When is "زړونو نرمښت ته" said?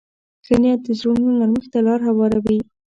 0.99-1.79